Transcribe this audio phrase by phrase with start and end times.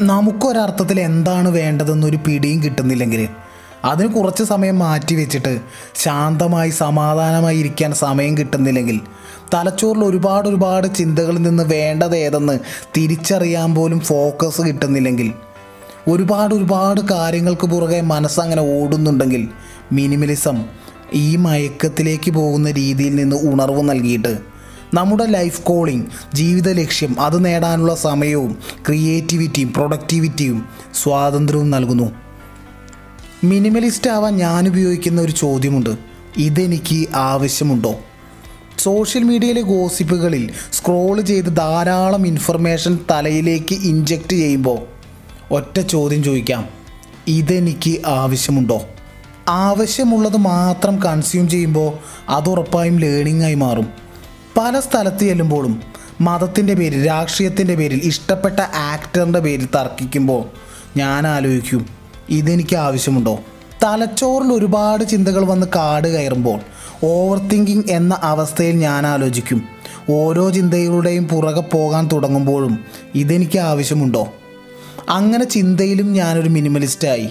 [0.00, 3.28] നമുക്കൊരർത്ഥത്തിൽ എന്താണ് വേണ്ടതെന്നൊരു പിടിയും കിട്ടുന്നില്ലെങ്കിൽ
[3.84, 5.60] അതിന് കുറച്ച് സമയം മാറ്റി വെച്ചിട്ട്
[5.94, 9.00] ശാന്തമായി സമാധാനമായി ഇരിക്കാൻ സമയം കിട്ടുന്നില്ലെങ്കിൽ
[9.52, 12.58] തലച്ചോറിൽ ഒരുപാട് ഒരുപാട് ചിന്തകളിൽ നിന്ന് വേണ്ടത് ഏതെന്ന്
[12.96, 15.34] തിരിച്ചറിയാൻ പോലും ഫോക്കസ് കിട്ടുന്നില്ലെങ്കിൽ
[16.08, 19.48] ഒരുപാട് ഒരുപാട് കാര്യങ്ങൾക്ക് പുറകെ മനസ്സങ്ങനെ ഓടുന്നുണ്ടെങ്കിൽ
[19.92, 20.64] മിനിമലിസം
[21.14, 24.55] ഈ മയക്കത്തിലേക്ക് പോകുന്ന രീതിയിൽ നിന്ന് ഉണർവ് നൽകിയിട്ട്
[24.94, 32.12] നമ്മുടെ ലൈഫ് കോളിംഗ് ജീവിത ലക്ഷ്യം അത് നേടാനുള്ള സമയവും ക്രിയേറ്റിവിറ്റിയും പ്രൊഡക്ടിവിറ്റിയും സ്വാതന്ത്ര്യവും നൽകുന്നു.
[33.44, 35.90] മിനിമലിസ്റ്റ് ആവാൻ ഞാൻ ഉപയോഗിക്കുന്ന ഒരു ചോദ്യമുണ്ട്.
[36.36, 37.94] ഇതെനിക്ക് ആവശ്യമുണ്ടോ?
[38.78, 44.78] സോഷ്യൽ മീഡിയയിലെ ഗോസിപ്പുകളിൽ സ്ക്രോൾ ചെയ്ത് ധാരാളം ഇൻഫർമേഷൻ തലയിലേക്ക് ഇൻജക്റ്റ് ചെയ്യുമ്പോൾ
[45.54, 46.68] ഒറ്റ ചോദ്യം ചോദിക്കാം.
[47.26, 48.86] ഇതെനിക്ക് ആവശ്യമുണ്ടോ?
[49.48, 51.92] ആവശ്യമുള്ളത് മാത്രം കൺസ്യൂം ചെയ്യുമ്പോൾ
[52.28, 54.05] അതുറപ്പായും ലേണിംഗ് ആയി മാറും.
[54.56, 55.82] പല സ്ഥലത്ത് ചെല്ലുമ്പോഴും
[56.20, 60.44] മതത്തിന്റെ പേരിൽ രാഷ്ട്രീയത്തിന്റെ പേരിൽ ഇഷ്ടപ്പെട്ട ആക്ടറിന്റെ പേരിൽ തർക്കിക്കുമ്പോൾ
[60.98, 61.86] ഞാൻ ആലോചിക്കും
[62.30, 63.38] ഇതെനിക്ക് ആവശ്യമുണ്ടോ?
[63.84, 66.60] തലച്ചോറിൽ ഒരുപാട് ചിന്തകൾ വന്ന് കാട് കയറുമ്പോൾ
[67.04, 69.62] ഓവർ തിങ്കിങ് എന്ന അവസ്ഥയിൽ ഞാൻ ആലോചിക്കും.
[70.10, 74.32] ഓരോ ചിന്തകളുടെയും പുറകെ പോകാൻ തുടങ്ങുമ്പോഴും ഇതെനിക്ക് ആവശ്യമുണ്ടോ?
[75.08, 77.28] അങ്ങനെ ചിന്തയിലും ഞാനൊരു മിനിമലിസ്റ്റായി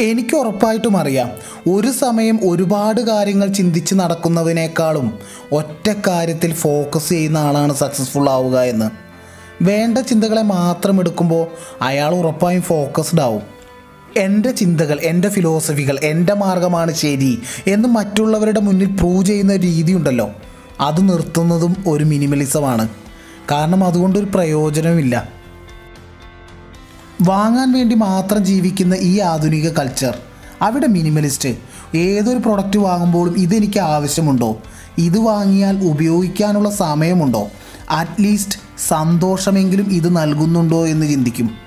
[0.00, 1.30] എനിക്ക് ഉറപ്പായിട്ടും അറിയാം.
[1.70, 5.18] ഒരു സമയം ഒരുപാട് കാര്യങ്ങൾ ചിന്തിച്ച് നടക്കുന്നതിനേക്കാളും
[5.52, 8.90] ഒറ്റ കാര്യത്തിൽ ഫോക്കസ് ചെയ്യുന്ന ആളാണ് സക്സസ്ഫുൾ ആവുക എന്ന്.
[9.62, 11.46] വേണ്ട ചിന്തകളെ മാത്രം എടുക്കുമ്പോൾ
[11.82, 13.54] അയാൾ ഉറപ്പായും ഫോക്കസ്ഡ് ആവും.
[14.16, 20.30] എന്റെ ചിന്തകൾ എന്റെ ഫിലോസഫികൾ എന്റെ മാർഗമാണ് ശരി എന്ന് മറ്റുള്ളവരുടെ മുന്നിൽ പ്രൂവ് ചെയ്യുന്ന രീതി രീതിയുണ്ടല്ലോ
[20.80, 22.88] അത് നിർത്തുന്നതും ഒരു മിനിമലിസമാണ്
[23.50, 25.43] കാരണം അതുകൊണ്ടൊരു പ്രയോജനമില്ല
[27.22, 30.18] വാങ്ങാൻ വേണ്ടി മാത്രം ജീവിക്കുന്ന ഈ ആധുനിക കൾച്ചർ
[30.62, 31.56] അവിടെ മിനിമലിസ്റ്റ്
[31.96, 34.56] ഏതൊരു പ്രൊഡക്റ്റ് വാങ്ങുമ്പോഴും ഇതെനിക്ക് ആവശ്യമുണ്ടോ?
[34.98, 37.48] ഇത് വാങ്ങിയാൽ ഉപയോഗിക്കാനുള്ള സമയമുണ്ടോ?
[37.90, 41.63] അറ്റ്ലീസ്റ്റ് സന്തോഷമെങ്കിലും ഇത് നൽകുന്നുണ്ടോ എന്ന് ചിന്തിക്കും.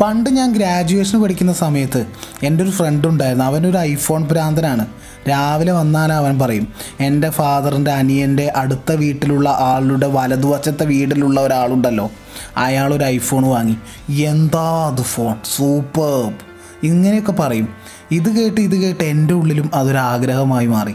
[0.00, 2.06] പണ്ട് ഞാൻ ഗ്രാജുവേഷൻ പഠിക്കുന്ന സമയത്ത്
[2.42, 3.44] എന്റെ ഒരു ഫ്രണ്ട് ഉണ്ടായിരുന്നു.
[3.44, 4.86] അവനൊരു ഐഫോൺ ഭ്രാന്തനാണ്.
[5.28, 6.68] രാവിലെ വന്നാൽ അവൻ പറയും
[7.00, 12.10] എന്റെ ഫാദറിന്റെ അനിയന്റെ അടുത്ത വീട്ടിലുള്ള ആളുടെ വലതുവശത്തെ വീട്ടിലുള്ള ഒരാളുണ്ടല്ലോ.
[12.56, 13.76] അയാളൊരു ഐഫോൺ വാങ്ങി.
[14.22, 16.34] എന്താ അത് ഫോൺ സൂപ്പർ
[16.82, 17.68] ഇങ്ങനെയൊക്കെ പറയും.
[18.10, 20.94] ഇത് കേട്ട് ഇത് കേട്ട് എന്റെ ഉള്ളിലും അതൊരാഗ്രഹമായി മാറി.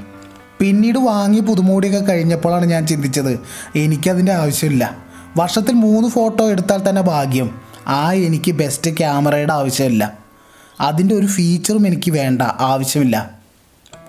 [0.59, 3.39] പിന്നീട് വാങ്ങി പുതുമോടിയൊക്കെ കഴിഞ്ഞപ്പോഴാണ് ഞാൻ ചിന്തിച്ചത്
[3.75, 4.97] എനിക്കതിന്റെ ആവശ്യമില്ല.
[5.37, 7.64] വർഷത്തിൽ മൂന്ന് ഫോട്ടോ എടുത്താൽ തന്നെ ഭാഗ്യം.
[7.87, 10.13] ആ എനിക്ക് ബെസ്റ്റ് ക്യാമറയുടെ ആവശ്യമില്ല.
[10.81, 13.31] അതിന്റെ ഒരു ഫീച്ചറും എനിക്ക് വേണ്ട ആവശ്യമില്ല.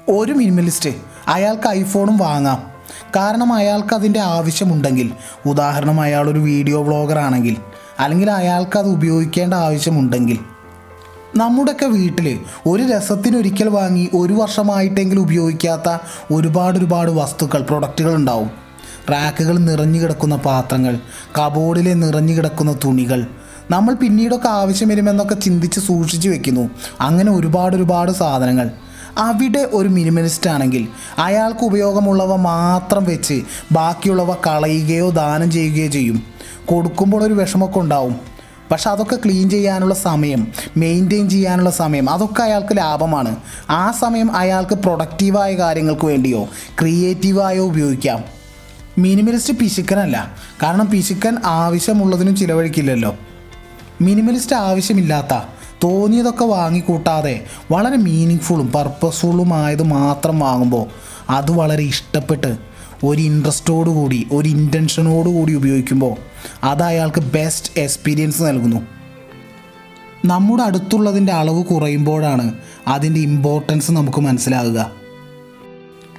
[0.08, 0.90] ഒരു മിനിമലിസ്റ്റ്
[1.28, 2.70] അയാൾക്ക് ഐഫോണും വാങ്ങാം.
[3.16, 5.12] കാരണം അയാൾക്ക് അതിന്റെ ആവശ്യമുണ്ടെങ്കിൽ
[5.46, 7.56] ഉദാഹരണം അയാളൊരു വീഡിയോ ബ്ലോഗർ ആണെങ്കിൽ
[7.98, 10.38] അല്ലെങ്കിൽ അയാൾക്ക് അത് ഉപയോഗിക്കേണ്ട ആവശ്യമുണ്ടെങ്കിൽ.
[11.36, 15.98] നമ്മുടെയൊക്കെ വീട്ടിൽ ഒരു രസത്തിനൊരിക്കൽ വാങ്ങി ഒരു വർഷമായിട്ടെങ്കിലും ഉപയോഗിക്കാത്ത
[16.32, 18.50] ഒരുപാട് ഒരുപാട് വസ്തുക്കൾ പ്രൊഡക്റ്റുകൾ ഉണ്ടാവും.
[19.10, 20.98] റാക്കുകൾ നിറഞ്ഞു കിടക്കുന്ന പാത്രങ്ങൾ
[21.38, 23.26] കബോർഡിലെ നിറഞ്ഞു കിടക്കുന്ന തുണികൾ
[23.70, 26.70] നമ്മൾ പിന്നീടൊക്കെ ആവശ്യം വരുമെന്നൊക്കെ ചിന്തിച്ച് സൂക്ഷിച്ചു വെക്കുന്നു.
[27.00, 28.70] അങ്ങനെ ഒരുപാട് ഒരുപാട് സാധനങ്ങൾ.
[29.18, 30.88] അവിടെ ഒരു മിനിമലിസ്റ്റ് ആണെങ്കിൽ
[31.18, 36.22] അയാൾക്ക് ഉപയോഗമുള്ളവ മാത്രം വെച്ച് ബാക്കിയുള്ളവ കളയുകയോ ദാനം ചെയ്യുകയോ ചെയ്യും.
[36.66, 38.16] കൊടുക്കുമ്പോൾ ഒരു വിഷമമൊക്കെ ഉണ്ടാവും.
[38.70, 43.36] പക്ഷെ അതൊക്കെ ക്ലീൻ ചെയ്യാനുള്ള സമയം മെയിന്റെയിൻ ചെയ്യാനുള്ള സമയം അതൊക്കെ അയാൾക്ക് ലാഭമാണ്.
[43.70, 46.48] ആ സമയം അയാൾക്ക് പ്രൊഡക്റ്റീവായ കാര്യങ്ങൾക്ക് വേണ്ടിയോ
[46.80, 48.24] ക്രിയേറ്റീവായോ ഉപയോഗിക്കാം.
[48.98, 50.32] മിനിമലിസ്റ്റ് പിശുക്കനല്ല.
[50.62, 53.16] കാരണം പിശുക്കൻ ആവശ്യമുള്ളതിനും ചിലവഴിക്കില്ലല്ലോ.
[54.00, 55.44] മിനിമലിസ്റ്റ് ആവശ്യമില്ലാത്ത
[55.84, 60.86] തോന്നിയതൊക്കെ വാങ്ങിക്കൂട്ടാതെ വളരെ മീനിങ് ഫുള്ളും പർപ്പസ്ഫുള്ളുമായത് മാത്രം വാങ്ങുമ്പോൾ
[61.30, 62.56] അത് വളരെ ഇഷ്ടപ്പെട്ട്
[63.04, 66.16] ഒരു ഇൻട്രസ്റ്റോടു കൂടി ഒരു ഇന്റൻഷനോടു കൂടി ഉപയോഗിക്കുമ്പോൾ
[66.64, 68.80] അത് അയാൾക്ക് ബെസ്റ്റ് എക്സ്പീരിയൻസ് നൽകുന്നു.
[70.24, 72.54] നമ്മുടെ അടുത്തുള്ളതിന്റെ അളവ് കുറയുമ്പോഴാണ്
[72.88, 74.90] അതിന്റെ ഇമ്പോർട്ടൻസ് നമുക്ക് മനസ്സിലാകുക.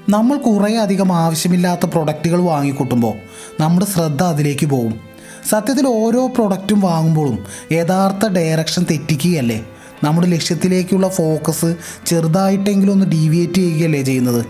[0.10, 3.14] നമ്മൾ കുറേ അധികം ആവശ്യമില്ലാത്ത പ്രൊഡക്റ്റുകൾ വാങ്ങിക്കൂട്ടുമ്പോൾ
[3.60, 5.07] നമ്മുടെ ശ്രദ്ധ അതിലേക്ക് പോകും.
[5.50, 7.40] സത്യത്തിൽ ഓരോ പ്രൊഡക്റ്റും വാങ്ങുമ്പോഴും
[7.72, 9.66] യഥാർത്ഥ ഡയറക്ഷൻ തെറ്റിക്കുകയല്ലേ?
[10.04, 11.76] നമ്മുടെ ലക്ഷ്യത്തിലേക്കുള്ള ഫോക്കസ്
[12.06, 14.46] ചെറുതായിട്ടെങ്കിലും ഒന്ന് ഡീവിയേറ്റ് ചെയ്യുകയല്ലേ ചെയ്യുന്നത്?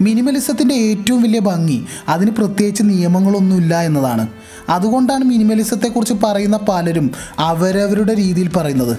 [0.00, 4.28] മിനിമലിസത്തിന്റെ ഏറ്റവും വലിയ ഭംഗി അതിന് പ്രത്യേകിച്ച് നിയമങ്ങളൊന്നുമില്ല എന്നതാണ്.
[4.68, 8.96] അതുകൊണ്ടാണ് മിനിമലിസത്തെക്കുറിച്ച് പറയുന്ന പലരും അവരവരുടെ രീതിയിൽ പറയുന്നത്.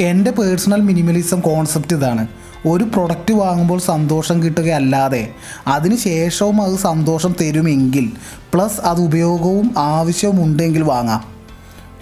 [0.00, 2.26] എന്റെ പേഴ്സണൽ മിനിമലിസം കോൺസെപ്റ്റ് ഇതാണ്.
[2.66, 5.32] ഒരു പ്രൊഡക്റ്റ് വാങ്ങുമ്പോൾ സന്തോഷം കിട്ടുകയല്ലാതെ
[5.66, 8.12] അതിന് ശേഷവും അത് സന്തോഷം തരുമെങ്കിൽ
[8.54, 11.24] പ്ലസ് അത് ഉപയോഗവും ആവശ്യവും ഉണ്ടെങ്കിൽ വാങ്ങാം.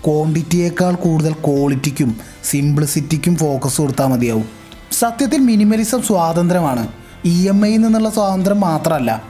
[0.06, 4.44] ക്വാണ്ടിറ്റിയേക്കാൾ കൂടുതൽ ക്വാളിറ്റിക്കും സിംപ്ലിസിറ്റിക്കും ഫോക്കസ് കൊടുത്താൽ മതിയാവും.
[4.92, 6.88] സത്യത്തിൽ മിനിമലിസം സ്വാതന്ത്ര്യമാണ്.
[7.24, 9.22] ഇ എം ഐയിൽ നിന്നുള്ള സ്വാതന്ത്ര്യം മാത്രമല്ല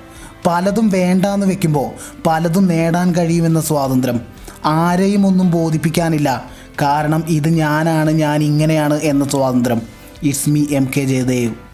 [0.47, 1.91] പലതും വേണ്ടാന്ന് വെക്കുമ്പോൾ
[2.27, 4.21] പലതും നേടാൻ കഴിയുമെന്ന സ്വാതന്ത്ര്യം.
[4.65, 6.45] ആരെയും ഒന്നും ബോധിപ്പിക്കാനില്ല.
[6.83, 9.83] കാരണം ഇത് ഞാനാണ് ഞാൻ ഇങ്ങനെയാണ് എന്ന സ്വാതന്ത്ര്യം.
[10.23, 11.72] It's me MKJ Dev